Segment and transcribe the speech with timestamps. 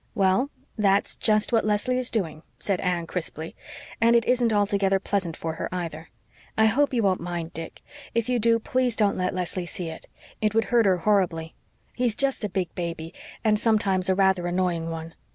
[0.15, 0.49] "Well,
[0.79, 3.55] that's just what Leslie is doing," said Anne crisply.
[4.01, 6.09] "And it isn't altogether pleasant for her, either.
[6.57, 7.83] I hope you won't mind Dick.
[8.15, 10.07] If you do, please don't let Leslie see it.
[10.41, 11.53] It would hurt her horribly.
[11.93, 15.13] He's just a big baby, and sometimes a rather annoying one."